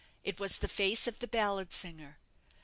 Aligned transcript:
It 0.23 0.39
was 0.39 0.57
the 0.57 0.67
face 0.67 1.05
of 1.05 1.19
the 1.19 1.27
ballad 1.27 1.71
singer. 1.71 2.17